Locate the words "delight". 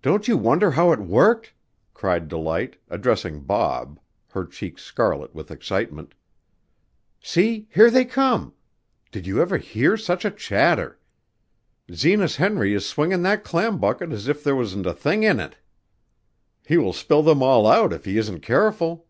2.28-2.76